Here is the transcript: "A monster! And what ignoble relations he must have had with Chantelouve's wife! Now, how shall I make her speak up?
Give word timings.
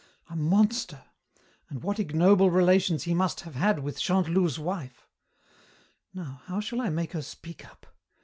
"A 0.31 0.35
monster! 0.35 1.03
And 1.69 1.83
what 1.83 1.99
ignoble 1.99 2.49
relations 2.49 3.03
he 3.03 3.13
must 3.13 3.41
have 3.41 3.53
had 3.53 3.83
with 3.83 3.99
Chantelouve's 3.99 4.57
wife! 4.57 5.05
Now, 6.11 6.41
how 6.45 6.59
shall 6.59 6.81
I 6.81 6.89
make 6.89 7.11
her 7.13 7.21
speak 7.21 7.67
up? 7.67 7.85